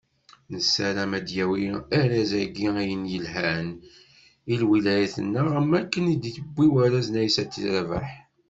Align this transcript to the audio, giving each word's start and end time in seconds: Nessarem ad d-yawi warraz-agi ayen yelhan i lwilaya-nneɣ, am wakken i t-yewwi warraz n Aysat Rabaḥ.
Nessarem 0.51 1.11
ad 1.19 1.23
d-yawi 1.27 1.69
warraz-agi 1.87 2.67
ayen 2.81 3.03
yelhan 3.13 3.67
i 4.51 4.53
lwilaya-nneɣ, 4.61 5.47
am 5.59 5.69
wakken 5.73 6.11
i 6.13 6.15
t-yewwi 6.23 6.67
warraz 6.73 7.07
n 7.09 7.19
Aysat 7.21 7.53
Rabaḥ. 7.73 8.09